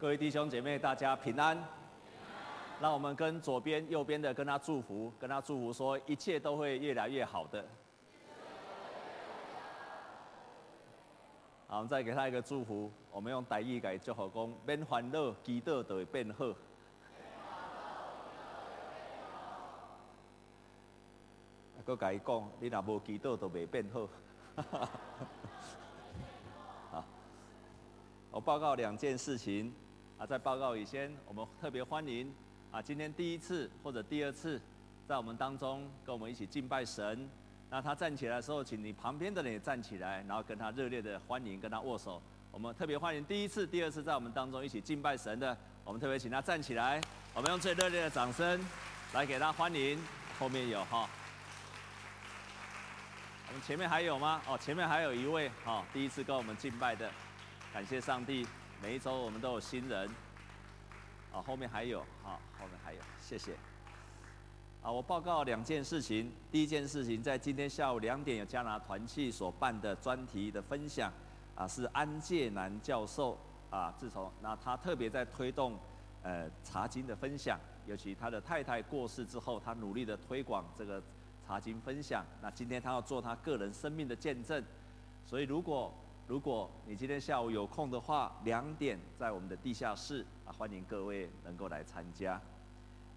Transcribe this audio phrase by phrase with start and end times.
[0.00, 1.62] 各位弟兄姐妹，大家平安。
[2.80, 7.62] 让我们跟左边、右边的跟他祝福，跟他祝福说，一切都会越来越好的。
[11.66, 16.46] 好，我们再给他一个祝福，我们用台语改祝福讲：免烦恼，祈祷就会变好。
[21.76, 23.84] 我跟伊讲，你若无祈祷，就未变。
[26.90, 27.04] 好，
[28.30, 29.70] 我报告两件事情。
[30.20, 32.30] 啊，在报告以前，我们特别欢迎
[32.70, 34.60] 啊，今天第一次或者第二次
[35.08, 37.26] 在我们当中跟我们一起敬拜神。
[37.70, 42.20] 那他站起来的时候，请你旁边的人也站起来，然后跟他热烈的欢迎，跟他握手。
[42.50, 47.00] 我们特别欢迎第一次、第二次在我们当中一起敬拜神的，我们特别请他站起来，
[47.32, 48.62] 我们用最热烈的掌声
[49.14, 49.98] 来给他欢迎。
[50.38, 51.08] 后面有哈，
[53.48, 54.42] 我们前面还有吗？
[54.46, 57.10] 哦，前面还有一位哈，第一次跟我们敬拜的，
[57.72, 58.46] 感谢上帝。
[58.82, 60.08] 每一周我们都有新人，
[61.34, 63.52] 啊，后面还有，啊，后面还有，谢谢。
[64.82, 66.32] 啊，我报告两件事情。
[66.50, 71.12] 第一件事情，在今天下午两点有加拿团契所办的专题的分享，
[71.54, 73.36] 啊，是安介南教授，
[73.68, 75.76] 啊，自从那他特别在推动，
[76.22, 81.02] 呃，茶经的分享，尤其他的太太过世之后，他努力的推广这个
[81.46, 82.24] 茶经分享。
[82.40, 84.64] 那今天他要做他个人生命的见证，
[85.26, 85.92] 所以如果
[86.30, 92.40] 如果你今天下午有空的话，两点在我们的地下室啊，欢迎各位能够来参加。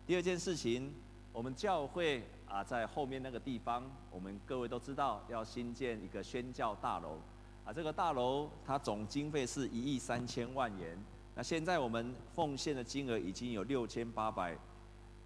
[0.07, 0.91] 第二件事情，
[1.31, 7.19] 我们教会啊，在后面那个地方，我们各位都知道要新建一个宣教大楼
[7.63, 10.97] 啊，这个大楼它总经费是一亿三千万元。
[11.35, 14.57] 那现在我们奉献的金额已经有六千八百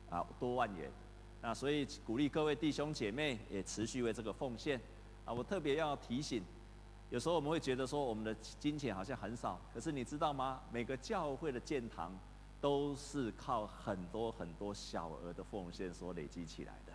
[0.10, 0.92] 啊多万元，
[1.42, 4.78] 那所以鼓励各位弟兄姐妹也持续为这个奉献
[5.24, 5.32] 啊。
[5.32, 6.44] 我特别要提醒。
[7.10, 10.60] 有时候我们会觉得说，我们的金钱好像很少，可是你知道吗？
[10.74, 12.12] 每个教会的建堂
[12.60, 16.92] 都是靠很多很多小额的奉献所累积起来的，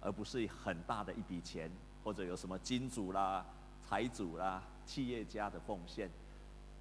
[0.00, 1.70] 而不是很大的一笔钱，
[2.02, 3.44] 或者有什么金主啦、
[3.86, 6.10] 财主啦、企业家的奉献，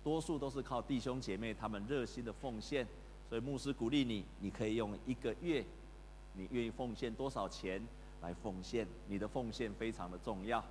[0.01, 2.87] 多数都是靠弟兄姐妹他们热心的奉献。
[3.27, 5.61] 所以牧师鼓励你，你可以用一个月，
[6.33, 7.85] 你愿意奉献多少钱
[8.21, 8.87] 来奉献？
[9.07, 10.63] 你的奉献非常的重要，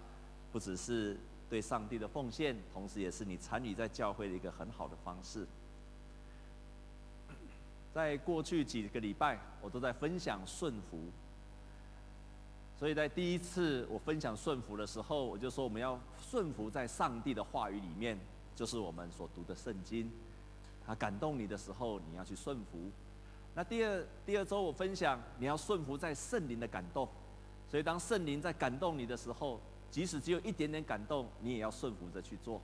[0.50, 1.14] 不只是。
[1.50, 5.44] 对上帝的奉献，同时也是你参与在教会的一个很好的方式。
[7.92, 10.98] 在过去几个礼拜，我都在分享顺服。
[12.78, 15.98] 所以在第一次我分享顺服的时候，我就说我们要
[16.30, 18.16] 顺服在上帝的话语里面，
[18.54, 20.10] 就是我们所读的圣经。
[20.86, 22.90] 他感动你的时候，你要去顺服。
[23.54, 27.08] 那第二第二周我分享，你要顺服在圣灵的感动。
[27.68, 32.60] 所以当圣灵在感动你的时候，即使只有一点点感动，你也要顺服着去做。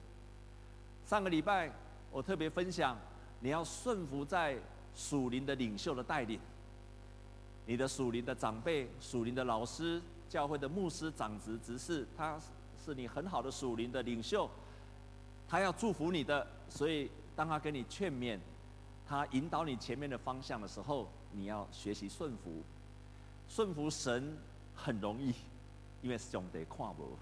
[1.07, 1.71] 上个礼拜
[2.11, 2.97] 我特别分享，
[3.41, 4.57] 你要顺服在
[4.95, 6.39] 属灵的领袖的带领，
[7.67, 12.41] 你的属灵的长辈、属灵的老师、教会的牧师、长执、执事，他
[12.85, 14.49] 是你很好的属灵的领袖，
[15.49, 18.39] 他要祝福你的，所以当他跟你劝勉，
[19.09, 22.63] 他引导你前面的方向的时候，你要学习顺服。
[23.49, 24.37] 顺服神
[24.75, 25.33] 很容易。
[26.07, 27.19] 因为兄弟看无，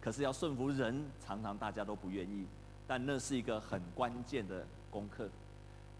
[0.00, 2.44] 可是要顺服人，常常大家都不愿意。
[2.84, 5.28] 但那是一个很关键的功课。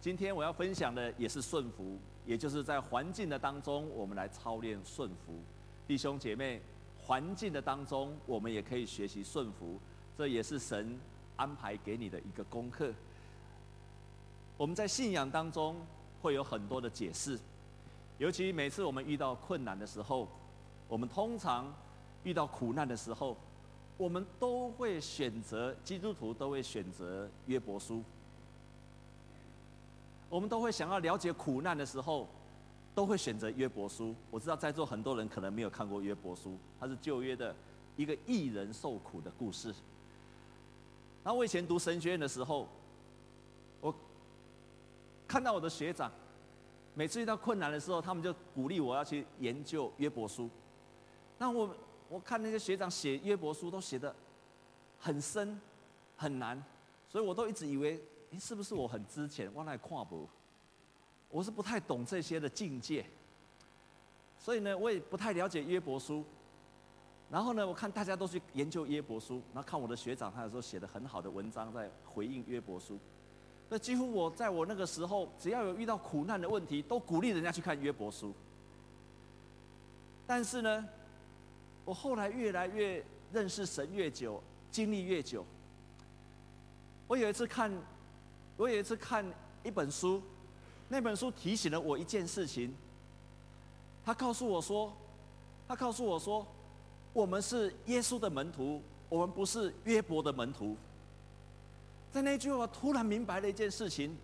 [0.01, 1.97] 今天我要分享的也是顺服，
[2.27, 5.41] 也就是在环境的当中，我们来操练顺服。
[5.87, 6.61] 弟兄姐妹，
[7.07, 9.79] 环境的当中，我们也可以学习顺服，
[10.19, 10.99] 这也是神
[11.37, 12.93] 安排给你的一个功课。
[14.57, 15.77] 我们在信仰当中
[16.21, 17.39] 会有很多的解释，
[18.19, 20.27] 尤其每次我们遇到困难的时候，
[20.89, 21.73] 我们通常。
[22.25, 23.37] 遇到苦难的时候，
[23.97, 28.03] 我们都会选择基督徒都会选择约伯书。
[30.29, 32.27] 我们都会想要了解苦难的时候，
[32.95, 34.13] 都会选择约伯书。
[34.31, 37.55] 我知道在座很多人可能没有看过约伯书，它是旧约的
[37.97, 39.73] 一个艺人受苦的故事。
[41.23, 42.67] 然后我以前读神学院的时候，
[43.81, 43.95] 我
[45.29, 46.11] 看到我的学长，
[46.95, 50.49] 每次遇到困难的时候，他们就鼓励我要去研究约伯书。
[51.39, 51.69] 那我。
[52.09, 54.15] 我看那些学长写约伯书都写得
[54.99, 55.61] 很深
[56.17, 56.63] 很难，
[57.09, 60.29] 所以我都一直以为，诶，是不是我很之前我来看不？
[61.31, 63.05] 我是不太懂这些的境界，
[64.39, 66.25] 所以呢，我也不太了解约伯书。
[67.31, 72.99] 然后呢，我看大家都去研究约伯书，然后看我的学长，他有时候写的很好的文章在回应约伯书。
[73.69, 78.33] 那几乎我在我那个时候，只要有遇到苦难的问题，都鼓励人家去看约伯书。
[80.27, 80.87] 但是呢，
[81.85, 85.45] 我后来越来越认识神越久，经历越久。
[87.07, 87.71] 我有一次看，
[88.57, 89.25] 我有一次看
[89.63, 90.23] 一本书，
[90.89, 92.75] 那本书提醒了我一件事情。
[94.05, 94.93] 他告诉我说，
[95.69, 96.47] 他告诉我说，
[97.13, 100.77] 我们是耶稣的门徒，我们不是约伯的门徒。
[102.13, 104.17] 在那句话，我突然明白了一件事情，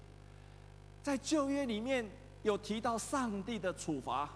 [1.03, 2.09] 在旧约里面
[2.43, 4.31] 有提到上帝的处罚，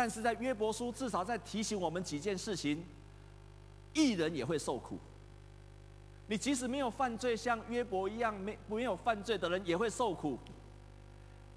[0.00, 2.82] 但是在约伯书至少在提醒我们几件事情：
[3.92, 4.98] 艺人也会受苦。
[6.26, 10.38] 你即使没有犯罪，像约伯一样没没有犯罪的人也会受苦。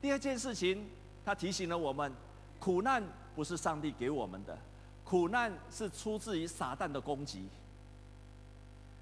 [0.01, 0.86] 第二件事情，
[1.24, 2.12] 他提醒了我们。
[2.60, 3.01] 苦难
[3.34, 4.57] 不是上帝给我们的，
[5.06, 7.48] 苦难是出自于撒旦的攻击。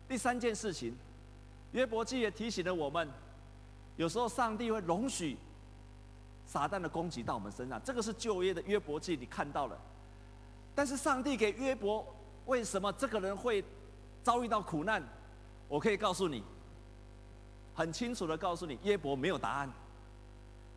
[0.07, 0.95] 第三件事情，
[1.71, 3.09] 约伯记也提醒了我们，
[3.97, 5.35] 有时候上帝会容许
[6.51, 9.79] 撒旦的攻击到我们身上，这个是旧约的约伯记你看到了。
[10.75, 12.05] 但是上帝给约伯，
[12.45, 13.63] 为什么这个人会
[14.21, 15.01] 遭遇到苦难？
[15.69, 16.43] 我可以告诉你，
[17.73, 19.71] 很清楚的告诉你，约伯没有答案，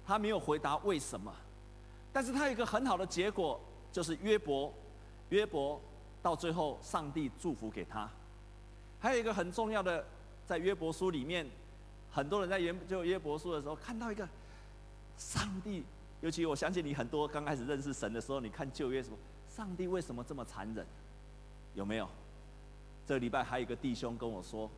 [0.06, 1.34] 他没有回答为什么。
[2.12, 3.60] 但是他有一个很好的结果，
[3.90, 4.72] 就是约伯，
[5.30, 5.80] 约伯
[6.22, 8.08] 到最后上帝祝福给他。
[9.00, 10.06] 还有一个很重要的，
[10.46, 11.44] 在约伯书里面，
[12.12, 14.28] 很多人在研究约伯书的时候，看到一个
[15.19, 15.84] 上帝，
[16.20, 19.16] 尤其我相信你很多刚开始认识神的时候，你看旧约什么，
[19.55, 20.87] 上帝为什么这么残忍？
[21.75, 22.08] 有没有？
[23.06, 24.70] 这个礼拜还有一个弟兄跟我说。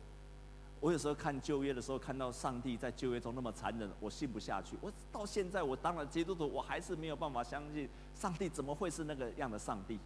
[0.79, 4.77] 我有时候看旧约的时候，看到上帝在旧约中那么残忍，我信不下去。
[4.79, 9.97] 我到现在，我当了基督徒，我还是没有办法相信上帝怎么会是那个样的上帝。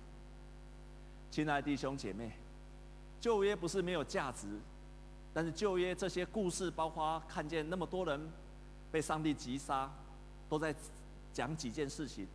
[1.29, 2.31] 亲爱的弟兄姐妹，
[3.19, 4.47] 旧约不是没有价值，
[5.33, 8.31] 但是旧约这些故事，包括看见那么多人
[8.93, 9.91] 被上帝击杀，
[10.51, 10.75] 都在
[11.33, 12.27] 讲几件事情，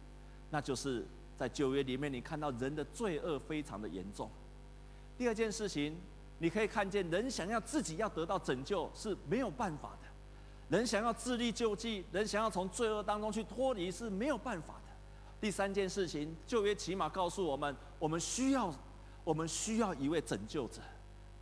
[0.50, 1.04] 那就是
[1.38, 4.28] 在旧约里面，你看到人的罪恶非常的严重。
[5.16, 5.94] 第二件事情。
[6.38, 14.92] 你可以看见，人想要自己要得到拯救是没有办法的；人想要自力救济，人想要从罪恶当中去脱离是没有办法的。
[15.40, 18.70] 第三件事情，旧约起码告诉我们，我们需要，
[19.24, 20.82] 我们需要一位拯救者。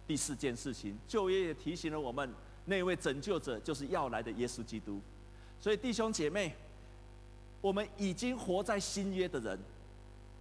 [0.06, 2.32] 第四件事情，旧约也提醒了我们，
[2.66, 5.00] 那位拯救者就是要来的耶稣基督。
[5.60, 6.54] 所以弟兄姐妹，
[7.64, 9.58] 我们已经活在新约的人，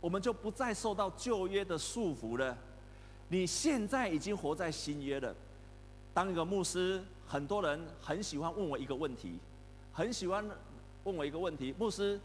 [0.01, 2.57] 我们就不再受到旧约的束缚了。
[3.29, 5.33] 你现在已经活在新约了。
[6.13, 9.39] 当一个牧师，很多人很喜欢问我一个问题，
[9.93, 10.45] 很喜欢
[11.05, 12.19] 问我一个问题：牧师，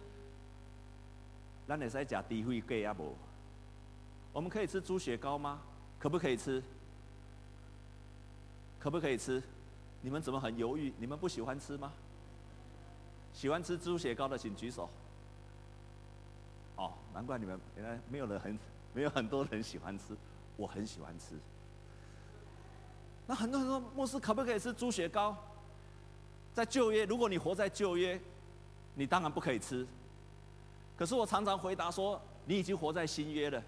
[1.69, 3.15] 咱会使吃猪血粿啊不？
[4.33, 5.61] 我们可以吃猪血糕吗？
[6.01, 6.61] 可不可以吃？
[8.81, 9.41] 可不可以吃？
[10.03, 10.93] 你们怎么很犹豫？
[10.99, 11.93] 你们不喜欢吃吗？
[13.35, 14.89] 喜欢吃猪血糕的请举手。
[16.77, 18.59] 哦，难怪你们原来没有人很，
[18.93, 20.17] 没有很多人喜欢吃。
[20.57, 21.37] 我很喜欢吃。
[23.27, 25.37] 那很多人说，牧师可不可以吃猪血糕？
[26.55, 28.21] 在旧约，如果你活在旧约，
[28.95, 29.87] 你当然不可以吃。
[30.97, 33.63] 可是我常常回答说，你已经活在新约了，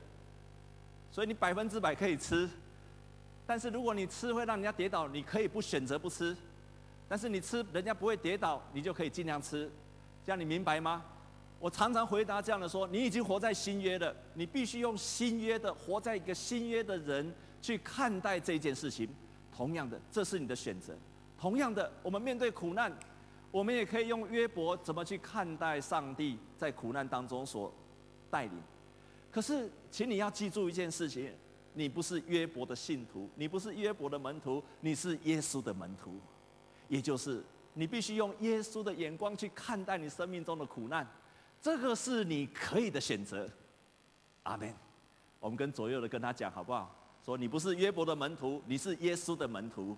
[1.12, 2.50] 所以你百分之百可以吃。
[3.46, 6.36] 但是如果你吃会让人家跌倒，你可以不选择不吃。
[7.10, 9.68] 但是你吃人家不会跌倒，你就可以尽量吃。
[10.24, 11.02] 这样你明白吗？
[11.58, 19.08] 我常常回答这样的说：你已经活在新约了，你必须用新约的活在一个新约的人去看待这件事情。
[19.52, 20.94] 同样的，这是你的选择。
[21.36, 22.96] 同样的，我们面对苦难，
[23.50, 27.74] 我们也可以用约伯怎么去看待上帝在苦难当中所
[28.30, 28.52] 带领。
[29.32, 31.32] 可是，请你要记住一件事情：
[31.74, 36.14] 你不是约伯的信徒，你不是约伯的门徒，你是耶稣的门徒。
[36.90, 37.42] 也就是，
[37.72, 41.06] 你必须用耶稣的眼光去看待你生命中的苦难。
[41.62, 43.48] 这个是你可以的选择，
[44.42, 44.74] 阿门。
[45.38, 46.94] 我们跟左右的跟他讲好不好？
[47.24, 49.96] 说你不是约伯的门徒，你是耶稣的门徒。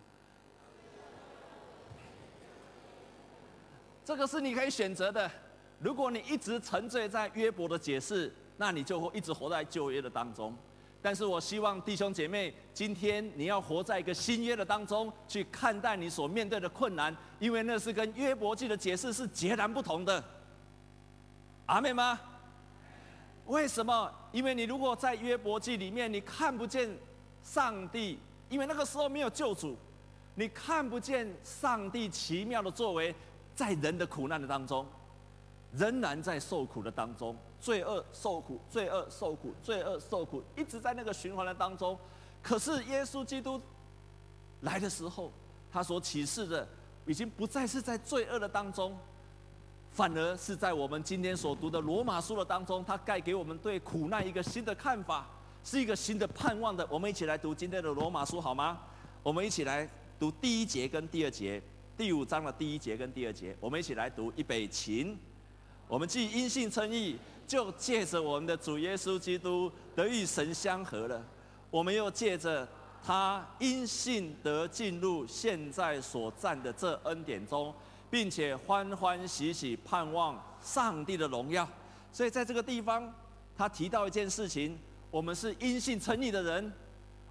[4.04, 5.30] 这个是你可以选择的。
[5.78, 10.54] 如果你一直沉醉在约伯的解释，那你就会一直活在旧约的当中。
[11.02, 20.22] 但是我希望弟兄姐妹，今天你要活在一个新约的当中，去看待你所面对的困难，因为那是跟约伯记的解释是截然不同的。
[21.66, 22.20] 阿妹吗？
[23.46, 24.08] 为什么？
[24.30, 26.88] 因为你如果在约伯记里面，你看不见
[27.42, 28.16] 上帝，
[28.48, 29.76] 因为那个时候没有救主，
[30.36, 33.12] 你看不见上帝奇妙的作为，
[33.56, 34.86] 在人的苦难的当中，
[35.76, 41.98] 仍然在受苦的当中，罪恶受苦，罪恶受苦，罪恶受苦，一直在那个循环的当中。
[42.42, 43.60] 可是耶稣基督
[44.60, 45.32] 来的时候，
[45.70, 46.68] 他所启示的，
[47.06, 48.96] 已经不再是在罪恶的当中。
[49.94, 55.28] 反而是在我们今天所读的罗马书的当中，他带给我们对苦难一个新的看法，
[55.62, 56.86] 是一个新的盼望的。
[56.90, 58.80] 我们一起来读今天的罗马书好吗？
[59.22, 59.86] 我们一起来
[60.18, 61.62] 读第一节跟第二节。
[61.94, 64.32] 第五章的第一节跟第二节，我们一起来读。
[64.34, 65.14] 预备起，
[65.92, 71.22] 我们既因信称义，就借着我们的主耶稣基督得与神相合了。
[71.70, 72.66] 我们又借着
[73.04, 77.74] 他因信得进入现在所站的这恩典中，
[78.10, 81.68] 并且欢欢喜喜盼望上帝的荣耀。
[82.10, 83.12] 所以在这个地方，
[83.54, 84.78] 他提到一件事情：
[85.10, 86.72] 我们是因信称义的人，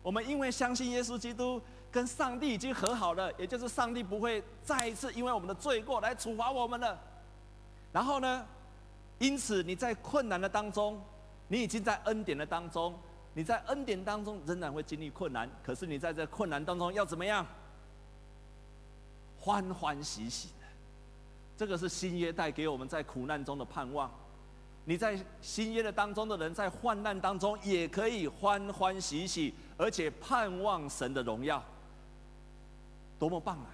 [0.03, 1.60] 我们因为相信耶稣基督。
[1.91, 6.98] 跟上帝已经和好了，也就是上帝不会再一次因为我们的罪过来处罚我们了。
[7.91, 8.45] 然后呢，
[9.19, 11.01] 因此你在困难的当中，
[11.48, 12.93] 你已经在恩典的当中，
[13.33, 17.45] 你在恩典当中仍然会经历困难，可是你在这困难当中要怎么样？
[19.39, 20.67] 欢欢喜喜的，
[21.57, 24.10] 这个是新约带给我们在苦难中的盼望。
[24.86, 31.63] 你在新约的当中的人，在患难当中也可以欢欢喜喜，而且盼望神的荣耀。
[33.19, 33.67] 多么棒啊！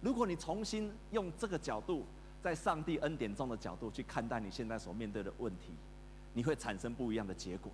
[0.00, 2.06] 如果你重新用这个角度，
[2.42, 5.72] 在上帝恩典中的角度去看待你现在所面对的问题，
[6.34, 7.70] 你会产生不一样的结果，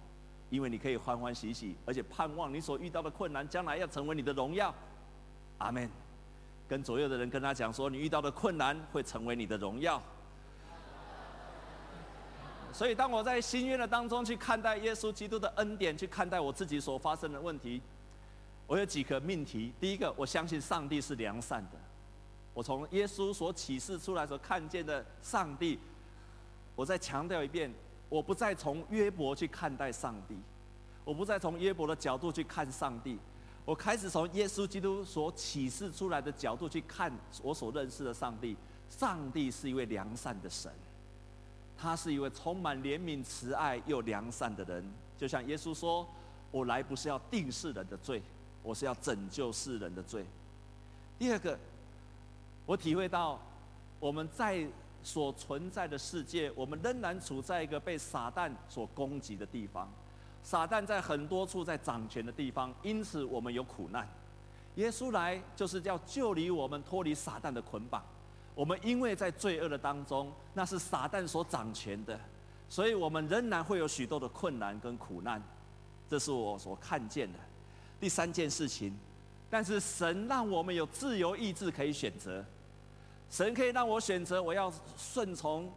[0.50, 4.74] 因为你可以欢欢喜喜，而且盼望你所遇到的困难将来要成为你的荣耀。
[5.58, 5.88] 阿门。
[6.66, 10.02] 跟左右的人跟他讲说，你遇到的困难会成为你的荣耀。
[12.72, 17.82] 所以，当我在新约的当中去看待耶稣基督的恩典，去看待我自己所发生的问题。
[18.66, 19.74] 我有几个命题。
[19.78, 21.78] 第一个，我相信上帝是良善的。
[22.54, 25.78] 我从耶稣所启示出来所看见的上帝，
[26.74, 27.70] 我再强调一遍，
[28.08, 30.36] 我不再从约伯去看待上帝，
[31.04, 33.18] 我不再从约伯的角度去看上帝，
[33.64, 38.56] 我开始从耶稣基督所启示出来的角度去看我所认识的上帝。
[38.88, 40.70] 上帝是一位良善的神，
[41.76, 44.88] 他是一位充满怜悯、慈爱又良善的人。
[45.18, 46.06] 就像耶稣说
[46.52, 48.22] ：“我来不是要定世人的罪。”
[48.62, 50.24] 我是要拯救世人的罪。
[51.18, 51.58] 第二个，
[52.66, 53.40] 我体会到
[54.00, 54.66] 我们在
[55.02, 59.90] 所存在的世界，我们仍然处在一个被撒旦所攻击的地方。
[60.42, 64.08] 撒旦在很多处在掌权的地方，因此我们有苦难。
[64.76, 68.02] 耶稣来就是要救离我们脱离撒旦的捆绑。
[68.54, 72.18] 我们因为在罪恶的当中，那是撒旦所掌权的，
[72.68, 75.42] 所以我们仍然会有许多的困难跟苦难。
[76.08, 77.38] 这是我所看见的。
[78.00, 78.96] 第三件事情，
[79.48, 82.44] 但是神让我们有自由意志可以选择，
[83.30, 85.72] 神可以让我选择，我要顺从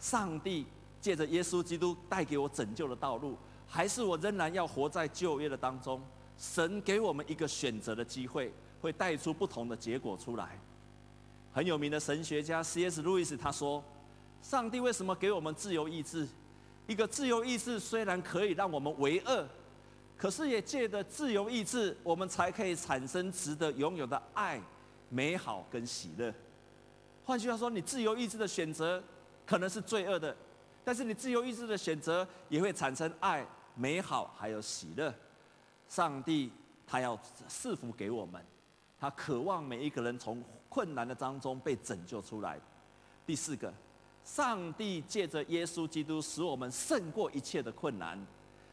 [0.00, 0.66] 上帝
[1.00, 3.36] 借着耶稣基督带给我拯救的道路，
[3.68, 6.00] 还是我仍然要活在旧约的当中？
[6.38, 10.58] 神给我们一个选择的机会，会带出不同的结果出来。
[11.52, 13.02] 很有名的神学家 C.S.
[13.02, 13.82] 路易斯他说
[14.42, 16.26] ：“上帝为什么给我们自由意志？
[16.88, 19.46] 一个自由意志虽然可以让我们为恶。”
[20.18, 24.60] 可是也借着自由意志，我们才可以产生值得拥有的爱、
[25.10, 26.32] 美好跟喜乐。
[27.24, 29.02] 换句话说，你自由意志的选择
[29.46, 30.36] 可能是罪恶的，
[30.84, 35.12] 但是你自由意志的选择也会产生爱、美好还有喜乐。
[35.88, 36.50] 上帝
[36.86, 38.44] 他要赐福给我们，
[38.98, 42.60] 他渴望每一个人从困难的当中被拯救出来。
[43.26, 43.72] 第四个，
[44.24, 48.18] 上帝借着耶稣基督使我们胜过一切的困难。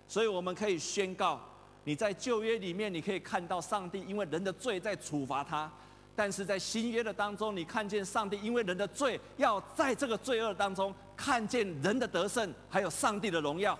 [0.07, 1.39] 所以我们可以宣告，
[1.85, 5.69] 你在旧约里面，你可以看到上帝因为人的罪在处罚他；
[6.15, 13.77] 但是在新约的当中，你看见上帝因为人的罪，要在这个罪恶当中看见人的得胜，还有上帝的荣耀。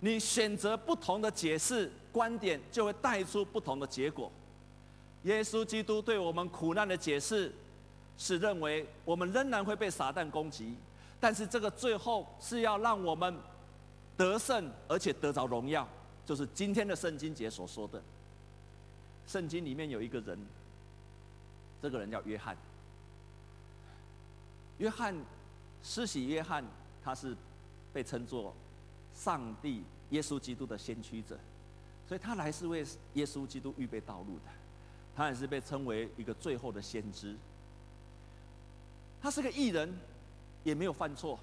[0.00, 4.30] 你选择不同的解释观点，就会带出不同的结果。
[5.24, 7.52] 耶稣基督对我们苦难的解释，
[8.16, 10.74] 是认为我们仍然会被撒旦攻击，
[11.18, 13.34] 但是这个最后是要让我们。
[14.16, 15.84] 得胜，而且得着荣耀，
[16.24, 18.00] 就是今天的圣经节所说的。
[19.26, 20.38] 圣经里面有一个人，
[21.82, 22.56] 这个人叫约翰。
[24.78, 25.14] 约翰，
[25.82, 26.64] 施洗约翰，
[27.02, 27.36] 他是
[27.92, 28.54] 被称作
[29.14, 31.38] 上帝耶稣基督的先驱者，
[32.08, 34.50] 所以他来是为耶稣基督预备道路的。
[35.16, 37.36] 他也是被称为一个最后的先知。
[39.22, 39.96] 他是个义人，
[40.64, 41.38] 也没有犯错。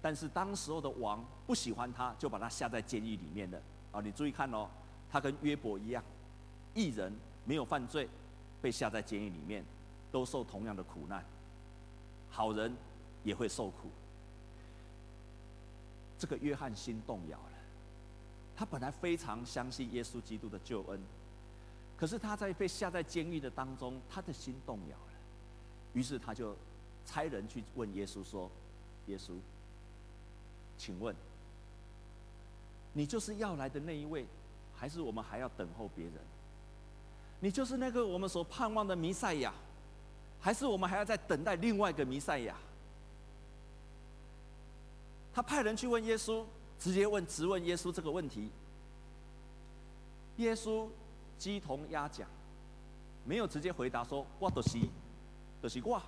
[0.00, 3.60] 但是当时候的王不喜欢他，就把他下在监狱里面的。
[3.90, 4.68] 啊，你注意看哦，
[5.10, 6.04] 他跟约伯一样，
[6.74, 7.12] 义人
[7.44, 8.08] 没有犯罪，
[8.60, 9.64] 被下在监狱里面，
[10.10, 11.24] 都受同样的苦难。
[12.30, 12.74] 好人
[13.22, 13.88] 也会受苦。
[16.18, 17.58] 这个约翰心动摇了，
[18.56, 21.00] 他本来非常相信耶稣基督的救恩，
[21.96, 25.12] 可是他在被下在监狱的当中，他的心动摇了。
[25.92, 26.56] 于是他就
[27.04, 28.50] 差人去问耶稣说
[29.06, 29.34] ：“耶稣。”
[30.76, 31.14] 请问，
[32.92, 34.26] 你就是要来的那一位，
[34.74, 36.14] 还是我们还要等候别人？
[37.44, 39.52] 你就是那个我们所盼望的弥赛亚，
[40.40, 42.56] 还是我们还要再等待另外一个弥赛亚？
[45.30, 46.42] 他派人去问耶稣，
[46.80, 48.50] 直接问、直问耶稣这个问题。
[50.38, 50.88] 耶稣
[51.38, 52.26] 鸡同鸭讲，
[53.26, 54.78] 没有直接回答说“我就是，
[55.62, 56.00] 就是我”。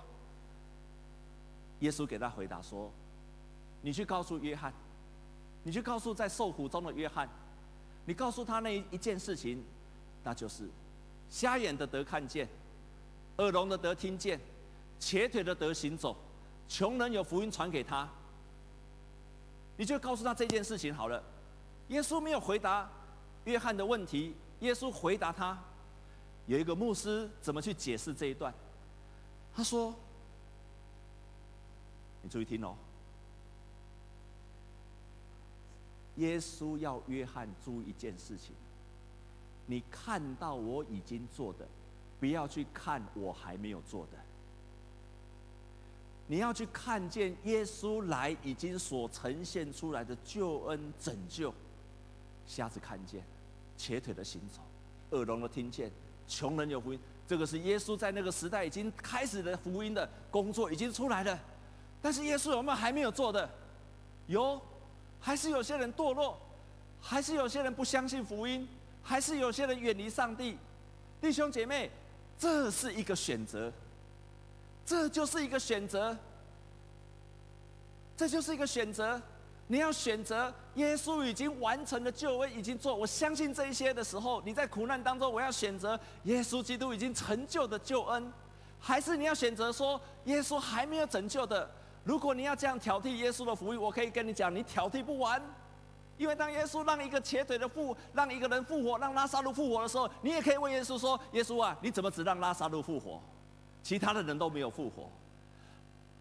[1.81, 2.91] 耶稣给他回答说
[3.83, 4.73] ：“你去告诉约翰，
[5.61, 7.29] 你去告诉在受苦中的约翰，
[8.07, 9.63] 你告诉他那一件事情，
[10.23, 10.67] 那就是。”
[11.29, 12.47] 瞎眼的得看见，
[13.37, 14.39] 耳聋的得听见，
[14.99, 16.15] 瘸腿的得行走，
[16.67, 18.09] 穷人有福音传给他。
[19.75, 21.21] 你就告诉他这件事情好了。
[21.89, 22.89] 耶稣没有回答
[23.45, 25.57] 约翰的问题，耶稣回答他。
[26.47, 28.53] 有一个牧师怎么去解释这一段？
[29.55, 29.93] 他说
[32.23, 32.75] ：“你注意听哦。
[36.15, 38.55] 耶稣要约翰注意一件事情。”
[39.67, 41.67] 你看到我已经做的，
[42.19, 44.17] 不要去看我还没有做的。
[46.29, 51.53] 你要去看见耶稣来已经所呈现出来的救恩拯救，
[52.45, 53.23] 瞎子看见，
[53.77, 54.61] 瘸腿的行走，
[55.15, 55.91] 耳聋的听见，
[56.27, 56.99] 穷人有福音。
[57.27, 61.37] 这个是耶稣在那个时代已经开始的福音的工作已经出来了。
[62.01, 63.49] 但是耶稣有没有还没有做的？
[64.27, 64.61] 有，
[65.19, 66.37] 还是有些人堕落，
[67.01, 68.67] 还是有些人不相信福音。
[69.07, 70.57] 还是有些人远离上帝，
[71.21, 71.89] 弟兄姐妹，
[72.37, 73.71] 这是一个选择，
[74.85, 76.13] 这就是一个选择，
[78.17, 79.21] 这就是一个选择。
[79.67, 88.29] 你要选择耶稣已经完成的救恩已经做，我相信这一些的时候，你在苦难当中，我要选择耶稣基督已经成就的救恩，
[88.77, 91.69] 还是你要选择说耶稣还没有拯救的？
[92.03, 95.41] 如果你要这样挑剔耶稣的福音，我可以跟你讲，你挑剔不完。
[96.17, 103.21] 因为当耶稣让一个瘸腿的复，让一个人复活，让拉撒路复活的时候，你也可以问耶稣说：“耶稣啊，你怎么只让拉撒路复活，
[103.83, 105.09] 其他的人都没有复活？”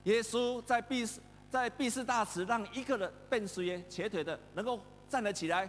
[0.05, 1.19] 耶稣在毕士
[1.51, 5.69] 在毕士大池让一个人变衰耶瘸腿的能够站了起来，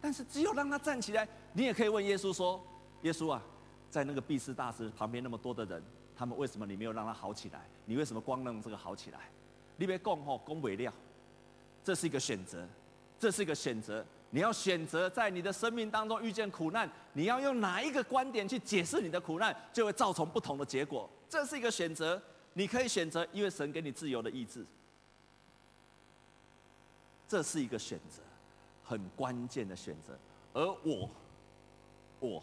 [0.00, 2.62] 但是只有让他站起来，你也可以问耶稣说
[3.02, 3.42] ：“耶稣啊，
[3.90, 5.82] 在那个毕士大池旁边那么多的人，
[6.14, 7.62] 他们为什么你没有让他好起来？
[7.86, 9.20] 你为什么光让这个好起来？
[9.76, 10.92] 你别供吼，供不了，
[11.82, 12.68] 这是一个选择。”
[13.18, 21.08] 这是一个选择，你要选择在你的生命当中遇见苦难，你要用哪一个观点去解释你的苦难，就会造成不同的结果。
[21.28, 22.20] 这是一个选择，
[22.52, 24.64] 你可以选择，因为神给你自由的意志。
[27.26, 28.20] 这是一个选择，
[28.84, 30.16] 很关键的选择。
[30.52, 31.10] 而我，
[32.20, 32.42] 我，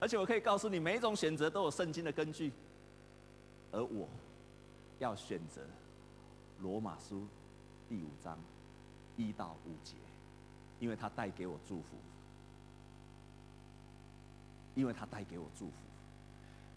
[0.00, 2.50] 而且我可以告诉你，每一种选择都有圣经的根据。
[3.70, 4.08] 而我
[4.98, 5.60] 要选择
[6.60, 7.26] 罗马书
[7.88, 8.38] 第五章。
[9.16, 9.94] 一到五节，
[10.78, 11.96] 因为他带给我祝福，
[14.74, 15.72] 因为他带给我祝福。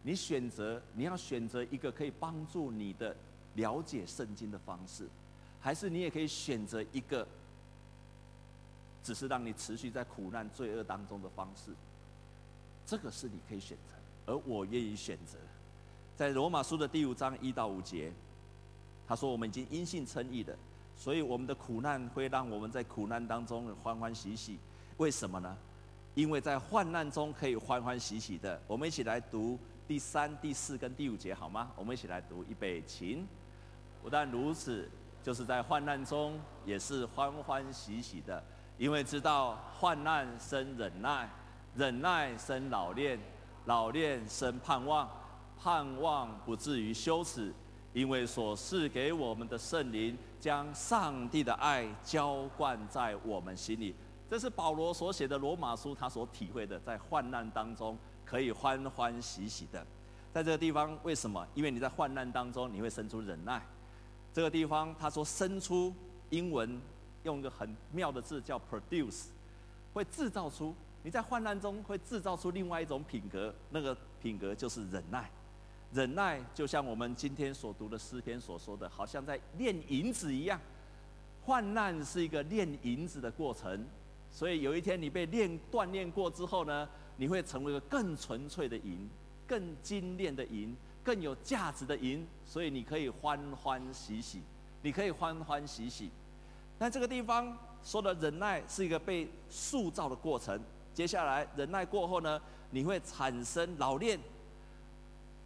[0.02, 3.15] 你选择，你要选择一个可以帮助你的
[3.56, 5.08] 了解圣经的方式，
[5.60, 7.28] 还是你也可以选择一个
[9.04, 11.73] 只是让你持续在苦难罪恶当中的方式？
[12.88, 15.38] 这个是你可以选择，而我愿意选择。
[16.15, 18.12] 在罗马书的第五章一到五节，
[19.08, 20.58] 他说：“我们已经因信称义的。”
[20.99, 24.59] 所以我们的苦难会让我们在苦难当中欢欢喜喜，
[24.97, 25.57] 为什么呢？
[26.13, 28.62] 因为在患难中可以欢欢喜喜的。
[28.67, 29.57] 我们一起来读
[29.88, 31.71] 第三、第四跟第五节好吗？
[31.77, 33.25] 我们一起来读，预备，请。
[34.03, 34.89] 不但如此，
[35.23, 38.43] 就是在患难中也是欢欢喜喜的，
[38.77, 41.29] 因为知道患难生忍耐，
[41.77, 43.17] 忍耐生老练，
[43.63, 45.09] 老练生盼望，
[45.57, 47.53] 盼望不至于羞耻，
[47.93, 50.17] 因为所赐给我们的圣灵。
[50.39, 53.93] 将上帝的爱浇灌在我们心里，
[54.30, 59.86] 这是保罗所写的罗马书，他所体会的，在患难当中可以欢欢喜喜的。
[60.34, 61.45] 在这个地方，为什么？
[61.56, 63.62] 因为你在患难当中，你会生出忍耐。
[64.34, 65.93] 这个地方他说生出，
[66.30, 66.80] 英文
[67.23, 69.25] 用一个很妙的字叫 produce，
[69.91, 70.73] 会制造出
[71.04, 75.30] 你在患难中会制造出另外一种品格，那个品格就是忍耐。
[75.91, 80.60] 忍耐就像我们今天所读的诗篇所说的，好像在炼银子一样。
[81.45, 83.84] 患难是一个炼银子的过程，
[84.32, 89.10] 所以有一天你被炼锻炼过之后呢，你会成为一个更纯粹的银、
[89.47, 94.41] 更精炼的银、更有价值的银，所以你可以欢欢喜喜，
[94.84, 96.12] 你可以欢欢喜喜。
[96.78, 100.62] 但这个地方说的忍耐是一个被塑造的过程，
[100.93, 104.19] 接下来忍耐过后呢，你会产生老练。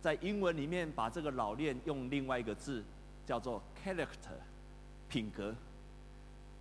[0.04, 2.84] 在英文里面，把这个老练用另外一个字，
[3.26, 4.36] 叫做 character，
[5.08, 5.56] 品格，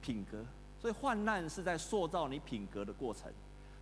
[0.00, 0.44] 品格。
[0.81, 3.33] 所以患难是在塑造你品格的过程，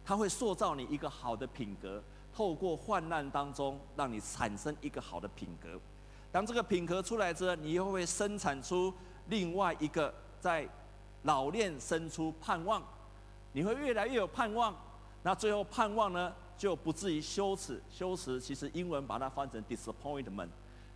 [0.02, 2.02] 它会塑造你一个好的品格，
[2.34, 5.78] 透过患难当中，让你产生一个好的品格。
[6.32, 8.90] 当这个品格出来之后，你又会生产出
[9.26, 10.66] 另外一个在
[11.24, 12.82] 老练生出盼望，
[13.52, 14.74] 你会越来越有盼望。
[15.22, 17.80] 那最后盼望呢，就不至于羞耻。
[17.90, 20.50] 羞耻其实英文把它翻成 disappointment，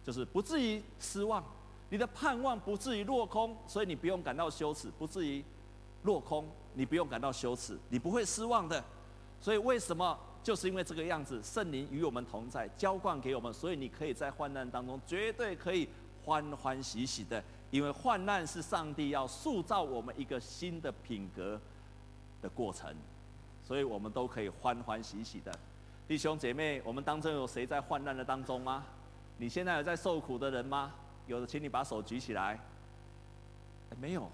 [0.04, 1.42] 就是不至于失望。
[1.88, 5.42] 你的盼望不至于落空，所以你不用感到羞耻，不至于
[6.02, 8.84] 落空，你不用感到羞耻，你不会失望的。
[9.40, 10.18] 所以为什么？
[10.42, 15.88] 就是因为这个样子，圣灵与我们同在，浇灌给我们，所以你可以在患难当中绝对可以
[16.22, 21.58] 欢欢喜喜的，因为患难是上帝要塑造我们一个新的品格
[22.42, 22.94] 的过程，
[23.66, 25.56] 所以我们都可以欢欢喜喜的。
[26.06, 28.84] 弟兄姐妹，我们当中有谁在患难的当中吗？
[29.38, 30.92] 你现在有在受苦的人吗？
[31.26, 32.60] 有的，请你把手举起来。
[34.00, 34.30] 没有，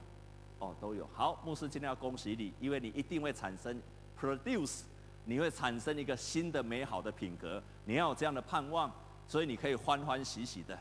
[0.59, 1.09] 哦，都有。
[1.14, 3.81] 好，牧师今天要恭喜你，因为你一定会产生
[4.21, 4.83] produce。
[5.27, 8.90] 你会产生一个新的美好的品格，你要有这样的盼望，
[9.29, 10.77] 所以你可以欢欢喜喜的。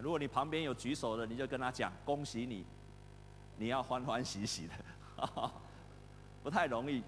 [0.00, 2.64] 如果你旁边有举手的，你就跟他讲恭喜你，
[3.58, 4.74] 你要欢欢喜喜的，
[6.44, 7.02] 不太容易。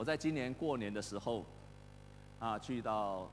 [0.00, 1.44] 我在今年过年的时候，
[2.38, 3.30] 啊，去到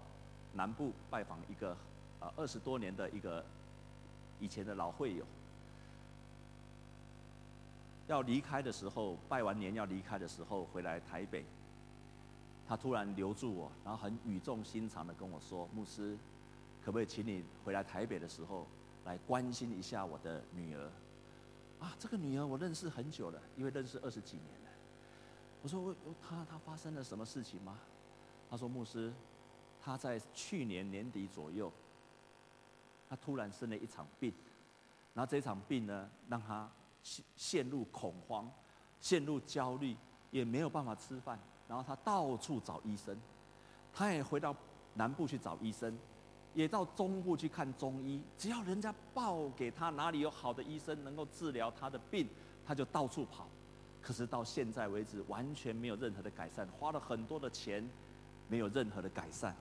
[0.51, 1.71] 南部拜访一个
[2.19, 3.41] 啊二十多年的一个
[4.41, 5.23] 以前的老会友。
[8.08, 11.45] 要离开的时候，拜完年要离开的时候，回来台北。
[12.67, 16.17] 他突然留住我，然后很语重心长的跟我说：“牧师，
[16.84, 18.67] 可不可以请你回来台北的时候，
[19.06, 20.91] 来关心一下我的女儿？
[21.80, 24.66] 啊，这个女儿我认识很久了，因为认识二十几年了。
[25.67, 27.77] 我说：我她她发生了什么事情吗？
[28.49, 29.12] 他说：牧师，
[29.82, 31.69] 他在去年年底左右，
[33.10, 34.34] 他突然生了一场病，
[35.13, 36.71] 然后这场病呢，让他
[37.03, 38.49] 陷陷入恐慌，
[39.01, 39.97] 陷入焦虑，
[40.32, 43.19] 也没有办法吃饭。”然后他到处找医生，
[43.93, 44.56] 他也回到
[44.93, 45.99] 南部去找医生，
[46.53, 48.23] 也到中部去看中医。
[48.38, 52.25] 只要人家报给他哪里有好的医生能够治疗他的病，
[52.65, 53.49] 他就到处跑。
[54.01, 57.88] 可是到现在为止，完全没有任何的改善，花了很多的钱，
[58.47, 59.51] 没有任何的改善。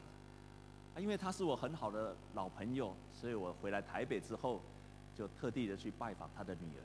[0.95, 4.61] 啊，因为他是我很好的老朋友，所以我回来台北之后，
[5.17, 6.85] 就特地的去拜访他的女儿。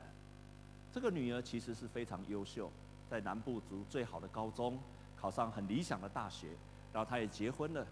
[0.94, 2.72] 这个女儿其实是非常优秀，
[3.10, 4.80] 在南部读最好的高中。
[5.18, 6.48] 考上很理想的大学，
[6.92, 7.86] 然后她也结婚了，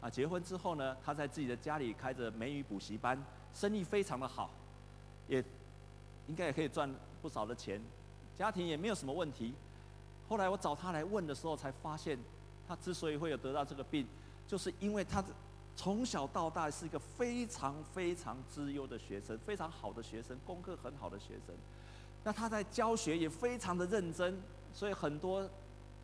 [0.00, 3.20] 啊，结婚之后呢，她在自己的家里开着美语补习班，
[3.52, 4.50] 生意非常的好，
[5.26, 5.42] 也
[6.28, 6.88] 应该也可以赚
[7.20, 7.82] 不少的钱，
[8.38, 9.54] 家庭也没有什么问题。
[10.28, 12.18] 后来我找他来问的时候，才发现
[12.66, 14.06] 他之所以会有得到这个病，
[14.46, 15.24] 就是因为他
[15.76, 21.54] 从小到大是一个非常非常之优的学生，非常好的学生，功课很好的学生。
[22.24, 24.40] 那他在教学也非常的认真，
[24.72, 25.48] 所以很多。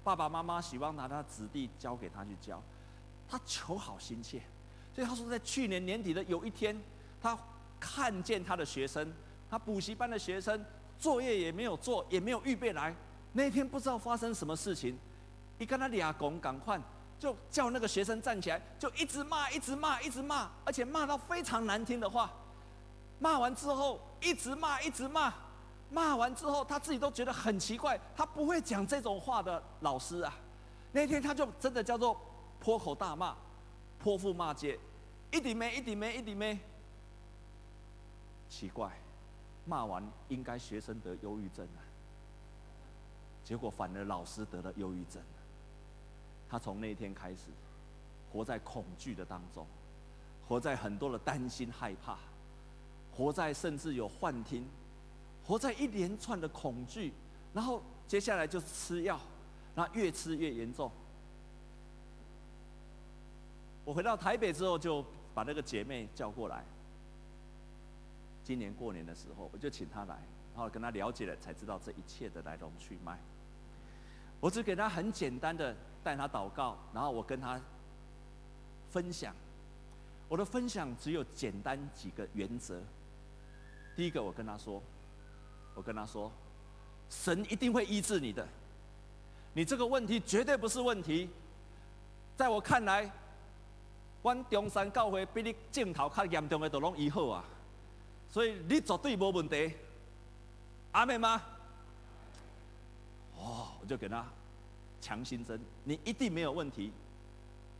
[0.05, 2.61] 爸爸妈妈喜欢拿他子弟交给他去教，
[3.29, 4.43] 他求好心切，
[4.93, 6.77] 所以他说在去年年底的有一天，
[7.21, 7.39] 他
[7.79, 9.13] 看见他的学生，
[9.49, 10.61] 他补习班的学生
[11.03, 12.95] 作业也没有做，也没有预备来，
[13.33, 14.97] 那天不知道发生什么事情，
[15.59, 16.81] 一跟他俩拱赶快
[17.19, 22.31] 就叫那个学生站起来，就一直骂，一直骂，一直骂，而且骂到非常难听的话，
[23.19, 25.35] 骂完之后一直骂，一直骂。
[25.91, 30.33] 骂完之后，他自己都觉得很奇怪，他不会讲这种话的老师啊。
[30.93, 32.17] 那天他就真的叫做
[32.61, 33.37] 泼口大骂，
[33.99, 34.79] 泼妇骂街，
[35.33, 36.59] 一顶没，一顶没，一顶没。
[38.49, 38.91] 奇怪，
[39.65, 41.81] 骂完应该学生得忧郁症啊，
[43.45, 45.23] 结果反而老师得了忧郁症。
[46.49, 47.51] 他从那天开始，
[48.31, 49.67] 活在恐惧的当中，
[50.47, 52.19] 活在很多的担心害怕，
[53.17, 54.67] 活在甚至有幻听。
[55.45, 57.13] 活在一连串的恐惧，
[57.53, 59.19] 然后接下来就是吃药，
[59.75, 60.91] 那越吃越严重。
[63.85, 66.65] 我回到台北之后，就把那个姐妹叫过来。
[68.45, 70.17] 今年过年的时候，我就请他来，
[70.55, 73.19] 然后跟他了解了，才知道这一切的来龙去脉。
[74.41, 77.61] 我只给他很简单的带他祷告，然后我跟他
[78.91, 79.35] 分享。
[80.29, 82.81] 我的分享只有简单几个原则。
[83.95, 84.83] 第一个，我跟他说。
[85.75, 86.31] 我跟他说
[87.09, 88.47] ：“神一定会医治你的，
[89.55, 91.31] 你这个问题绝对不是问题。
[92.37, 93.11] 在我看来，
[94.23, 97.43] 阮中山教会比你镜头较严重的都拢医好啊，
[98.33, 99.75] 所以你绝对没问题。
[100.91, 101.41] 阿妹吗？
[103.37, 104.27] 哦，我就给他
[105.01, 106.91] 强心针，你一定没有问题，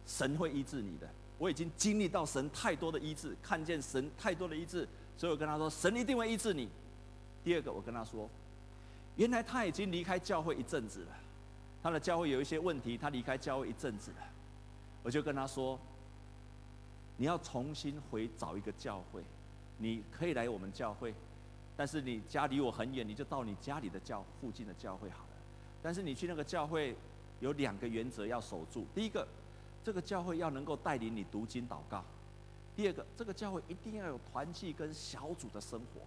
[0.07, 1.09] 神会医治你的。
[1.39, 4.87] 我已经经历到神太多的医治，看见神太多的医治，
[5.17, 6.69] 所以我跟他说，神一定会医治你。”
[7.43, 8.29] 第二个，我跟他说，
[9.17, 11.17] 原来他已经离开教会一阵子了，
[11.83, 14.19] 他的教会有一些问题，他离开教会一阵子了。
[15.03, 15.79] 我就跟他说
[17.19, 19.25] ：“你要重新回找一个教会，
[19.83, 21.13] 你可以来我们教会，
[21.77, 25.31] 但是你家离我很远，你就到你家里的教附近的教会好了。
[25.83, 26.95] 但是你去那个教会，
[27.41, 28.87] 有两个原则要守住。
[28.95, 29.27] 第一个，
[29.85, 32.01] 这个教会要能够带领你读经祷告；
[32.77, 36.01] 第二个，这个教会一定要有团契跟小组的生活，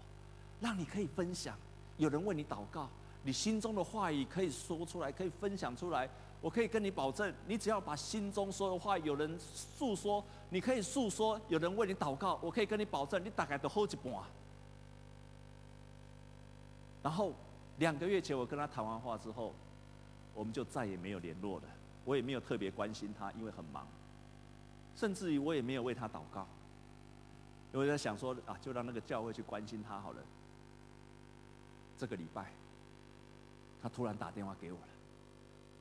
[0.61, 1.57] 让你可以分享，
[1.97, 2.87] 有人为你祷告，
[3.23, 6.09] 你心中的话语可以说出来，可以分享出来。”
[6.45, 14.13] 我可以跟你保证，你只要把心中说的话，有人诉说，你可以诉说，有人为你祷告，我可以跟你保证，你大概都好一半。
[17.01, 17.33] 然后
[17.79, 19.55] 两个月前我跟他谈完话之后，
[20.35, 21.63] 我们就再也没有联络了。
[22.03, 23.87] 我也没有特别关心他，因为很忙，
[24.95, 26.45] 甚至于我也没有为他祷告。
[27.73, 30.21] 因为在想说啊，就让那个教会去关心他好了。
[31.97, 32.51] 这个礼拜，
[33.81, 34.87] 他突然打电话给我了。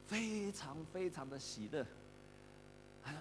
[0.06, 1.84] 非常非常的喜乐，
[3.02, 3.12] 他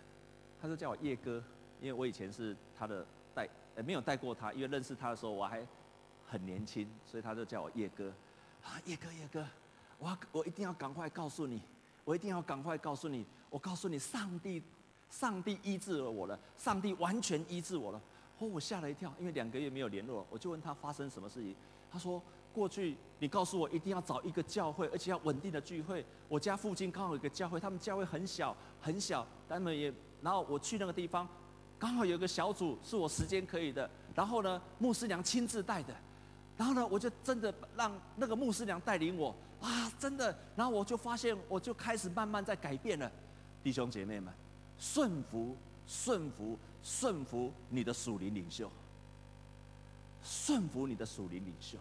[0.61, 1.41] 他就叫我叶哥，
[1.79, 5.65] 因为我以前是他的带，呃，没有带过他，因为认识他的时候我还
[6.27, 8.11] 很年轻，所以他就叫我叶哥。
[8.63, 9.45] 啊，叶哥叶哥，
[9.97, 11.61] 我要我一定要赶快告诉你，
[12.03, 14.61] 我一定要赶快告诉你，我告诉你，上帝
[15.09, 18.01] 上帝医治了我了，上帝完全医治我了。
[18.39, 21.55] 哦，我吓了一跳，因为两个月没有联络，我就问他发生什么事情，
[21.91, 22.21] 他说。
[22.53, 26.05] 过去你告诉我一定要找一个教会，而且要稳定的聚会。
[26.29, 31.27] 我家附近刚好有一个教会，他们教会很小很小，他们也然后我去那个地方，
[31.79, 33.89] 刚好有一个小组是我时间可以的。
[34.15, 35.95] 然后呢，牧师娘亲自带的，
[36.55, 40.37] 然后呢，我就真的让那个牧师娘带领我啊，真的。
[40.55, 43.11] 然后我就发现，我就开始慢慢在改变了。
[43.63, 44.31] 弟兄姐妹们，
[44.77, 48.69] 顺服顺服顺服你的属灵领袖，
[50.23, 51.77] 顺服你的属灵领袖。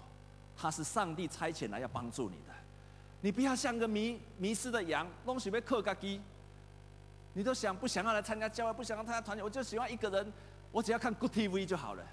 [0.57, 2.53] 他是上帝差遣来要帮助你的，
[3.21, 6.21] 你不要像个迷迷失的羊，东西被克嘎基，
[7.33, 10.33] 你都想不想要来参加教会，不想要参加团体，我就喜欢一个人，
[10.71, 12.05] 我只要看 Good TV 就好了。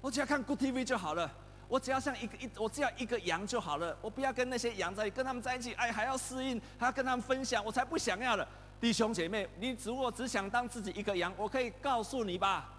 [0.00, 1.28] 我只要看 Good TV 就好了，
[1.66, 8.48] 我只要像一个一，我只要一个羊就好了，我不要跟那些羊在跟他们在一起，哎，还要适应，还要跟他们分享，我才不想要了。
[8.80, 12.72] 弟兄姐妹，你如果只想当自己一个羊，我可以告诉你吧。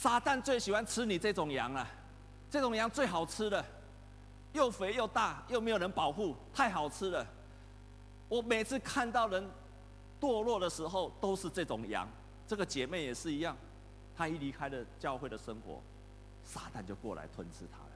[0.00, 1.86] 撒旦最喜欢吃你这种羊了，
[2.50, 3.62] 这种羊最好吃了，
[4.54, 7.26] 又肥又大，又没有人保护，太好吃了。
[8.26, 9.46] 我每次看到人
[10.18, 12.08] 堕落的时候，都是这种羊。
[12.48, 13.54] 这个姐妹也是一样，
[14.16, 15.82] 她一离开了教会的生活，
[16.46, 17.92] 撒旦就过来吞吃她了。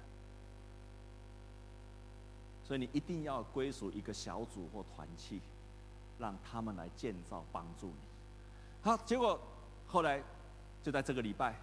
[2.69, 5.41] 所以你一定要归属一个小组或团契，
[6.19, 7.97] 让他们来建造帮助你。
[8.83, 9.41] 好，结果
[9.87, 10.23] 后来
[10.83, 11.59] 就在这个礼拜。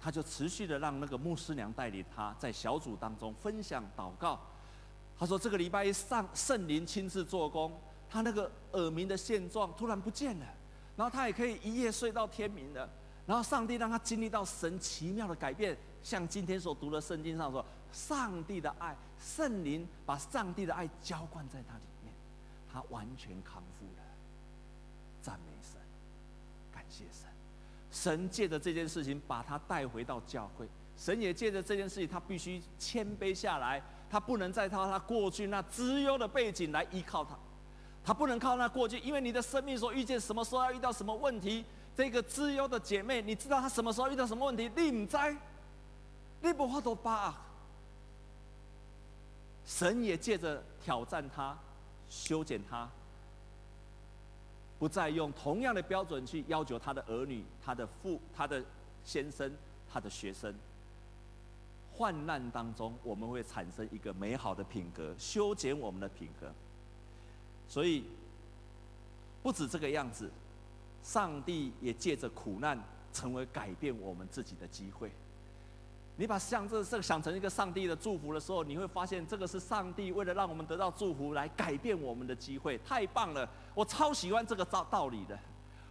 [0.00, 4.38] 他就持续的让那个牧师娘带领他在小组当中分享祷告。
[5.18, 7.72] 他说：“这个礼拜一上圣灵亲自做工，
[8.10, 10.46] 他那个耳鸣的现状突然不见了，
[10.96, 12.88] 然后他也可以一夜睡到天明了。
[13.24, 22.12] 然后上帝让他经历到神奇妙的改变，像今天所读的圣经上说，上帝的爱，圣灵把上帝的爱浇灌在他里面，
[22.70, 24.02] 他完全康复了。
[25.22, 25.80] 赞美神，
[26.72, 27.23] 感谢神。”
[27.94, 33.80] 神借着这件事情把他带回到教会，神也借着这件事情，他必须谦卑下来，
[34.10, 37.38] 他不能再靠他过去那资优的背景来依靠他，
[38.04, 41.64] 他不能靠那过去，因为你的生命所遇见什么时候要遇到什么问题，
[41.96, 44.64] 这个资优的姐妹，你知道她什么时候遇到什么问题？
[44.64, 45.36] 你不知，
[46.42, 47.34] 你无法度把握。
[49.64, 51.56] 神也借着挑战他，
[52.10, 52.90] 修剪他。
[54.84, 58.62] 不再用同样的标准去要求他的儿女、他的父、他的
[59.02, 59.50] 先生、
[59.90, 60.54] 他的学生。
[61.90, 66.52] 患难当中，我们会产生一个美好的品格，修剪我们的品格。
[67.66, 68.04] 所以，
[69.42, 70.30] 不止这个样子，
[71.02, 72.78] 上帝也借着苦难，
[73.10, 75.10] 成为改变我们自己的机会。
[76.16, 83.48] 你把像这这个想成一个上帝的祝福的时候，你会发现这个是上帝为了让我们得到祝福来改变我们的机会，太棒了！
[83.74, 85.36] 我超喜欢这个道道理的，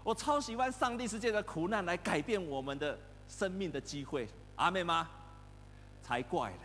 [0.04, 5.10] 我超喜欢上帝世界的苦难来改变我们的生命的机会，阿妹吗？
[6.02, 6.58] 才怪了，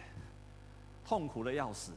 [1.07, 1.90] 痛苦的要死，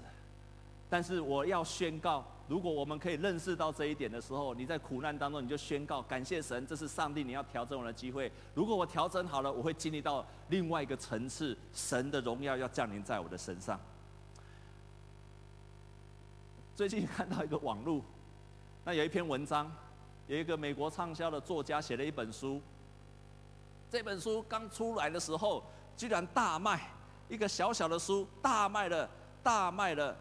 [0.89, 2.25] 但是我要宣告。
[2.51, 8.29] 如果我们可以认识到这一点的时候，你在苦难当中，你就宣告感谢神，这是上帝你要调整我的机会。
[8.53, 13.79] 如果我调整好了，我会经历到另外一个层次，神的荣耀要降临在我的身上。
[16.75, 18.01] 最近看到一个网络，
[18.83, 19.71] 那有一篇文章，
[20.27, 22.61] 有一个美国畅销的作家写了一本书，
[23.89, 25.63] 这本书刚出来的时候，
[25.95, 26.89] 居然大卖，
[27.29, 29.09] 一个小小的书大卖了，
[29.41, 30.13] 大卖了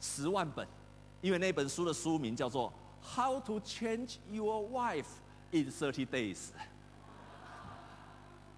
[0.00, 0.64] 十万本。
[1.20, 2.72] 因为那本书的书名叫做
[3.16, 5.06] 《How to Change Your Wife
[5.50, 6.36] in Thirty Days》，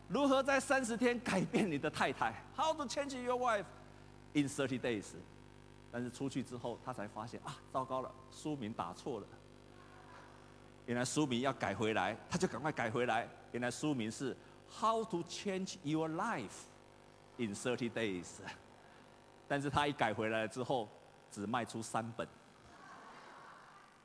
[0.09, 3.65] 如何在三十天改变你的太太？How to Change Your Wife
[4.35, 5.07] in Thirty Days。
[5.93, 9.27] 但是出去之后，他才发现啊，糟糕了，书名打错了。
[10.87, 13.29] 原来书名要改回来，他就赶快改回来。
[13.53, 14.35] 原来书名是
[14.79, 16.67] 《How to Change Your Life
[17.39, 18.25] in Thirty Days》。
[19.49, 20.89] 但是他一改回来之后，
[21.33, 22.29] 只卖出三本。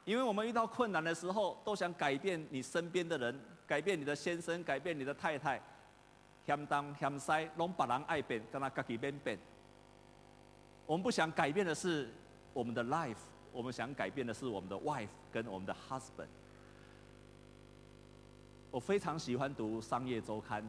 [0.06, 5.60] 因为我们遇到困难的时候，都想改变你身边的人，改变你的先生，改变你的太太，
[6.46, 9.38] 嫌东嫌西，拢把人爱变，跟他自己变变。
[10.86, 12.08] 我们不想改变的是
[12.54, 13.18] 我们的 life，
[13.52, 16.28] 我们想改变的是我们的 wife 跟我们的 husband。
[18.70, 20.62] 我非常喜欢读《商业周刊》，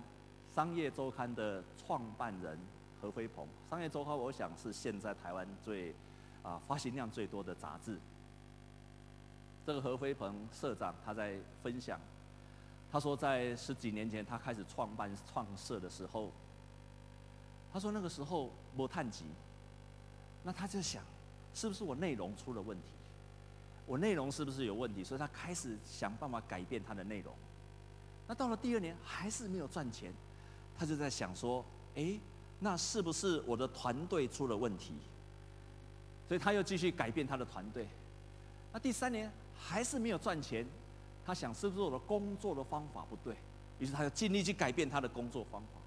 [0.55, 2.59] 《商业周刊》的创办人。
[2.99, 5.94] 何飞鹏，《商业周刊》我想是现在台湾最
[6.42, 8.01] 啊发行量最多的杂志。
[9.66, 12.00] 这个何飞鹏社长他在分享，
[12.92, 16.31] 他说在十几年前他开始创办创社的时候，
[17.72, 19.26] 他说那个时候没趁钱，
[20.44, 21.02] 那他就想，
[21.52, 22.85] 是不是我内容出了问题？
[23.87, 25.02] 我内容是不是有问题？
[25.02, 27.35] 所以他开始想办法改变他的内容。
[28.29, 30.12] 那到了第二年还是没有赚钱，
[30.79, 31.64] 他就在想说，
[31.96, 32.18] 哎。
[32.59, 34.94] 那是不是我的团队出了问题？
[36.26, 37.87] 所以他又继续改变他的团队。
[38.72, 40.66] 那第三年还是没有赚钱，
[41.25, 43.37] 他想是不是我的工作的方法不对？
[43.79, 45.81] 于是他就尽力去改变他的工作方法。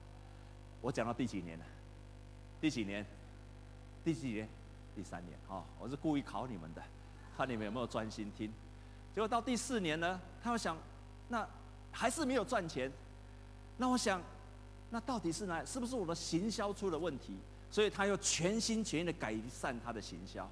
[0.82, 1.66] 我讲到第几年了？
[2.62, 3.06] 第几年？
[4.04, 4.48] 第几年？
[4.96, 5.38] 第三年。
[5.48, 6.82] 哦，我是故意考你们的，
[7.38, 8.52] 看你们有没有专心听。
[9.16, 10.78] 结果到第四年呢，他又想，
[11.28, 11.48] 那
[11.92, 12.92] 还是没有赚钱。
[13.78, 14.22] 那我想。
[14.92, 15.64] 那到底是哪？
[15.64, 17.38] 是不是我的行销出了问题？
[17.70, 20.50] 所以他又全心全意的改善他的行销。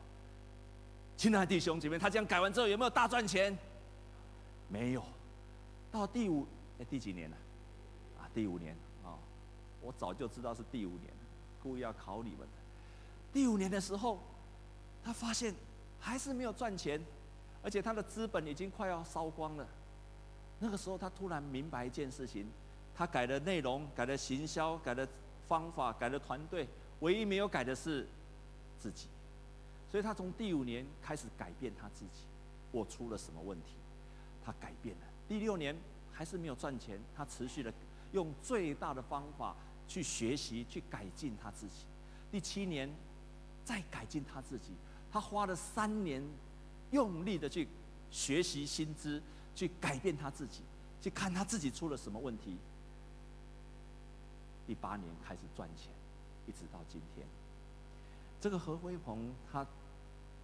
[1.18, 3.58] 亲爱的弟兄姐妹，他这样改完之后有没有大赚钱？
[4.70, 5.04] 没有。
[5.92, 6.46] 到第五
[6.80, 7.38] 哎第几年了？
[8.20, 9.18] 啊，第五年啊！
[9.82, 11.12] 我早就知道是第五年，
[11.64, 12.54] 故意要考你们的。
[13.34, 14.20] 第五年的时候，
[15.04, 15.56] 他发现
[16.00, 17.04] 还是没有赚钱，
[17.64, 19.68] 而且他的资本已经快要烧光了。
[20.60, 22.48] 那个时候，他突然明白一件事情。
[22.96, 25.08] 他改了内容，改了行销，改了
[25.48, 26.68] 方法，改了团队，
[27.00, 28.08] 唯一没有改的是
[28.80, 29.08] 自己。
[29.92, 32.22] 所以他从第五年开始改变他自己。
[32.72, 33.72] 我出了什么问题？
[34.44, 35.02] 他改变了。
[35.28, 35.76] 第六年
[36.12, 37.74] 还是没有赚钱，他持续的
[38.12, 39.56] 用最大的方法
[39.88, 41.86] 去学习，去改进他自己。
[42.30, 42.90] 第七年
[43.64, 44.74] 再改进他自己，
[45.12, 46.22] 他花了三年
[46.92, 47.68] 用力的去
[48.12, 49.22] 学习新知，
[49.56, 50.60] 去改变他自己，
[51.02, 52.58] 去看他自己出了什么问题。
[54.68, 55.90] 第八年开始赚钱，
[56.46, 57.26] 一直到今天。
[58.40, 59.66] 这个何辉鹏他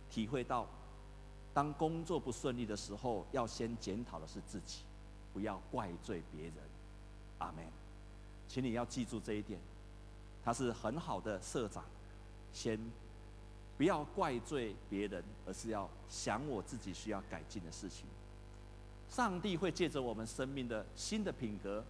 [0.10, 0.68] 体会到，
[1.54, 4.80] 当工作不顺利的时候，要先检讨的是自己，
[5.34, 6.54] 不要怪罪别人。
[7.40, 7.66] 阿门。
[8.48, 9.60] 请你要记住这一点。
[10.44, 11.84] 他是很好的社长，
[12.54, 12.80] 先
[13.78, 18.06] 不要怪罪别人，而是要想我自己需要改进的事情。
[19.10, 21.84] 上帝会借着我们生命的新的品格。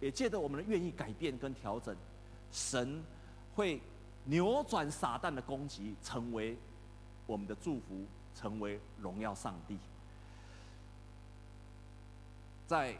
[0.00, 1.94] 也借着我们的愿意改变跟调整，
[2.50, 3.04] 神
[3.54, 3.78] 会
[4.24, 6.56] 扭转撒旦的攻击，成为
[7.26, 8.04] 我们的祝福，
[8.34, 9.78] 成为荣耀上帝。
[12.66, 12.96] 在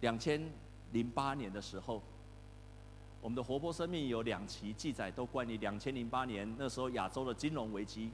[0.00, 0.50] 两千
[0.92, 2.02] 零八年的时候，
[3.20, 8.10] 我们的活泼生命有两期记载，都关于两千零八年那时候亚洲的金融危机。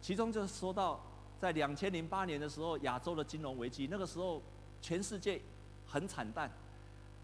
[0.00, 1.00] 其中就说到，
[1.38, 4.42] 在两千零八年的时候，亚洲的金融危机，那个时候
[4.80, 5.40] 全世界。
[5.84, 6.50] 很惨淡，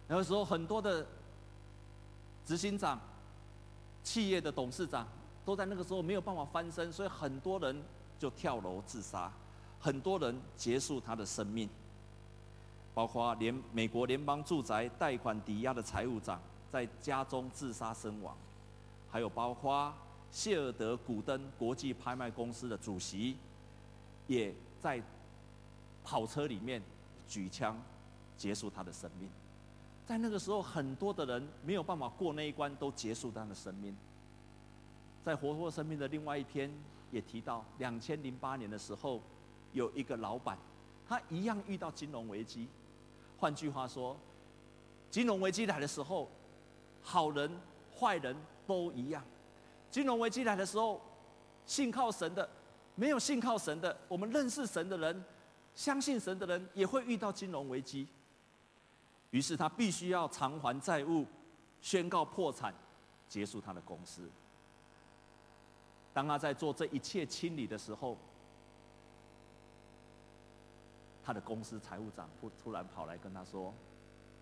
[0.08, 1.06] 那个时候很多的
[2.48, 2.98] 执行长、
[4.02, 5.06] 企业的董事长
[5.44, 7.78] 都在那个时候没有办法翻身，所以很多人
[8.18, 9.30] 就跳楼自杀，
[9.78, 11.68] 很多人结束他的生命，
[12.94, 16.40] 包括联美国联邦住宅贷款抵押的财务长
[16.72, 18.34] 在家中自杀身亡，
[19.10, 19.92] 还有包括
[20.32, 23.36] 谢尔德古登国际拍卖公司的主席
[24.26, 25.02] 也在
[26.02, 26.82] 跑车里面
[27.28, 27.78] 举枪。
[28.38, 29.28] 结束他的生命，
[30.08, 33.94] 在那个时候，很多的人没有办法过那一关，都结束他的生命。
[35.22, 36.72] 在活泼生命的另外一篇
[37.10, 39.20] 也提到，两千零八年的时候，
[39.74, 40.56] 有一个老板，
[41.06, 42.66] 他一样遇到金融危机。
[43.38, 44.16] 换句话说，
[45.10, 46.26] 金融危机来的时候，
[47.02, 47.50] 好人
[48.00, 48.34] 坏人
[48.66, 49.22] 都一样。
[49.90, 50.98] 金融危机来的时候，
[51.66, 52.48] 信靠神的，
[52.94, 55.22] 没有信靠神的，我们认识神的人，
[55.74, 58.08] 相信神的人，也会遇到金融危机。
[59.30, 61.26] 于是他必须要偿还债务，
[61.82, 62.74] 宣告破产，
[63.28, 64.30] 结束他的公司。
[66.14, 68.16] 当他在做这一切清理的时候，
[71.22, 73.74] 他的公司财务长突突然跑来跟他说：“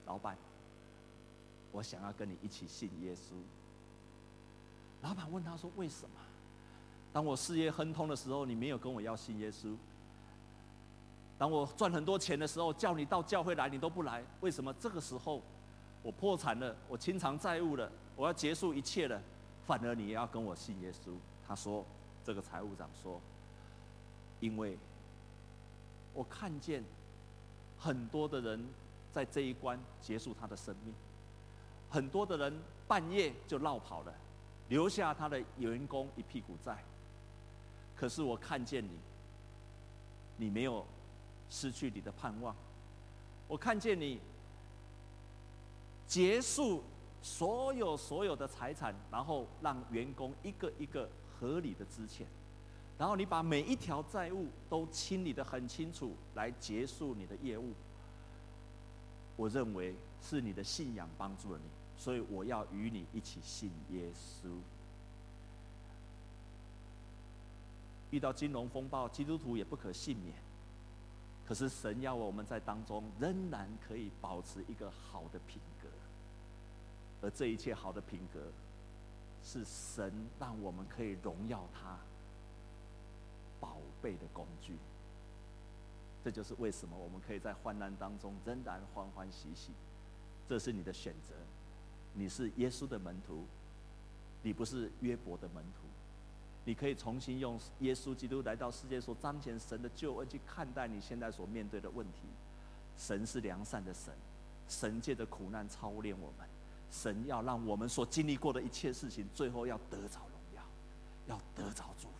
[0.06, 0.38] 老板，
[1.72, 3.34] 我想要跟你一起信耶稣。”
[5.02, 6.20] 老板问他说：“为什么？
[7.12, 9.76] 当我事业亨通的时候，你没有跟我要信耶稣？
[11.38, 14.72] 当我赚很多钱的时候，叫你到教会来，你都不来，为什么？
[14.74, 15.42] 这个时候
[16.02, 19.20] 我破产了，我清偿债务了，我要结束一切了，
[19.66, 21.12] 反而你也要跟我信耶稣？”
[21.46, 21.84] 他说
[22.24, 23.20] ：“这个财务长说，
[24.40, 24.78] 因为
[26.14, 26.82] 我看见
[27.78, 28.66] 很多的人
[29.12, 30.94] 在这一关结束他的生命，
[31.90, 32.58] 很多的人
[32.88, 34.14] 半夜就落跑了，
[34.70, 36.82] 留下他的员工一屁股债。
[37.94, 38.98] 可是我看见你，
[40.36, 40.84] 你没有
[41.50, 42.54] 失去你的盼望，
[43.48, 44.20] 我看见你
[46.06, 46.82] 结束
[47.22, 52.22] 所有所有的财产，然后让员工一个一个。”合理的资遣，
[52.96, 57.74] 然后你把每一条债务都清理得很清楚，来结束你的业务。
[59.36, 61.68] 我认为是你的信仰帮助了你，
[62.02, 64.48] 所以我要与你一起信耶稣。
[68.10, 70.34] 遇到金融风暴，基督徒也不可幸免。
[71.46, 75.88] 可是神要我们在当中仍然可以保持一个好的品格，
[77.22, 78.40] 而这一切好的品格。
[79.48, 81.96] 是神让我们可以荣耀他
[83.60, 84.76] 宝贝的工具，
[86.24, 89.70] 这就是为什么我们可以在患难当中仍然欢欢喜喜。
[90.48, 91.34] 这是你的选择，
[92.12, 93.46] 你是耶稣的门徒，
[94.42, 95.85] 你不是约伯的门徒。
[96.66, 102.28] 你可以重新用耶稣基督来到世界所彰显神的救恩去看待你现在所面对的问题。
[102.98, 104.12] 神是良善的神，
[104.68, 106.46] 神界的苦难操练我们。
[106.90, 110.62] 神要让我们所经历过的一切事情，最后要得着荣耀，
[111.28, 112.14] 要得着祝福。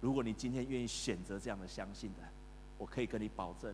[0.00, 2.22] 如果你今天愿意选择这样的相信的，
[2.78, 3.72] 我可以跟你保证，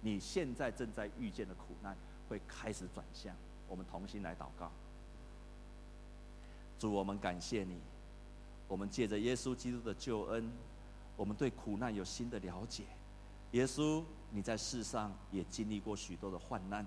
[0.00, 1.94] 你现在正在遇见的苦难
[2.30, 3.36] 会开始转向。
[3.68, 4.70] 我们同心来祷告，
[6.78, 7.78] 主，我们感谢你，
[8.68, 10.52] 我们借着耶稣基督的救恩，
[11.16, 12.84] 我们对苦难有新的了解。
[13.52, 16.86] 耶稣，你在世上也经历过许多的患难。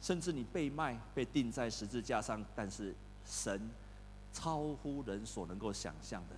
[0.00, 2.94] 甚至你被卖、被钉在十字架上，但是
[3.24, 3.68] 神
[4.32, 6.36] 超乎人所能够想象的，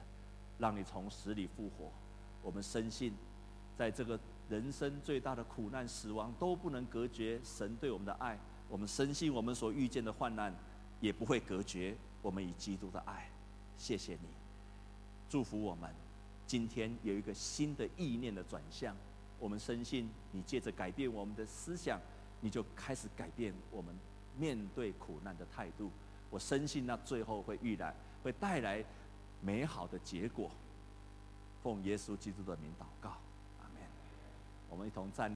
[0.59, 1.91] 让你从死里复活。
[2.43, 3.13] 我们深信，
[3.77, 4.19] 在这个
[4.49, 8.39] 人生最大的苦难、死亡都不能隔绝神对我们的爱。
[8.69, 10.55] 我们深信，我们所遇见的患难
[11.01, 13.29] 也不会隔绝我们与基督的爱。
[13.77, 14.29] 谢谢你，
[15.31, 15.89] 祝福我们。
[16.47, 18.95] 今天有一个新的意念的转向，
[19.39, 21.99] 我们深信你借着改变我们的思想。
[22.43, 23.95] 你就开始改变我们
[24.39, 25.91] 面对苦难的态度，
[26.31, 28.83] 我深信那最后会预来，会带来
[29.43, 30.51] 美好的结果。
[31.63, 33.11] 奉耶稣基督的名祷告，
[33.61, 33.83] 阿门。
[34.71, 35.31] 我们一同站。